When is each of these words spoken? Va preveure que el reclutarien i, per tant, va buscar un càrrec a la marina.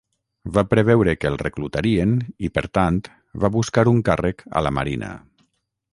Va 0.53 0.61
preveure 0.69 1.13
que 1.25 1.29
el 1.31 1.37
reclutarien 1.41 2.15
i, 2.47 2.51
per 2.57 2.65
tant, 2.79 2.99
va 3.45 3.53
buscar 3.59 3.85
un 3.95 4.01
càrrec 4.11 4.45
a 4.51 4.65
la 4.69 4.73
marina. 4.79 5.13